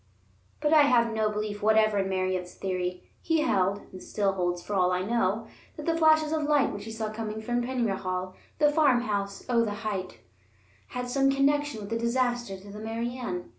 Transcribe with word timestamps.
But 0.61 0.73
I 0.73 0.81
have 0.81 1.13
no 1.13 1.29
belief 1.29 1.61
whatever 1.61 1.99
in 1.99 2.09
Merritt's 2.09 2.55
theory. 2.55 3.03
He 3.21 3.41
held 3.41 3.81
(and 3.91 4.01
still 4.01 4.33
holds, 4.33 4.63
for 4.63 4.73
all 4.73 4.91
I 4.91 5.03
know), 5.03 5.45
that 5.77 5.85
the 5.85 5.95
flashes 5.95 6.31
of 6.31 6.41
light 6.41 6.71
which 6.71 6.85
he 6.85 6.91
saw 6.91 7.11
coming 7.13 7.39
from 7.39 7.61
Penyrhaul, 7.61 8.33
the 8.57 8.71
farmhouse 8.71 9.47
on 9.47 9.63
the 9.65 9.75
height, 9.85 10.17
had 10.87 11.07
some 11.07 11.29
connection 11.29 11.81
with 11.81 11.91
the 11.91 11.99
disaster 11.99 12.57
to 12.57 12.71
the 12.71 12.79
Mary 12.79 13.11
Ann. 13.15 13.45